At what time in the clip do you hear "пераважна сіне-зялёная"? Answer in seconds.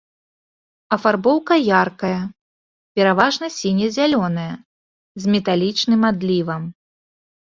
2.99-4.49